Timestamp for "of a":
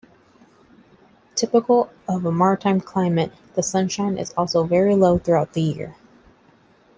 2.07-2.31